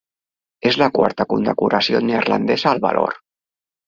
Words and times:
És 0.69 0.77
la 0.81 0.85
quarta 0.95 1.27
condecoració 1.33 2.01
neerlandesa 2.05 2.71
al 2.73 2.81
valor. 2.87 3.15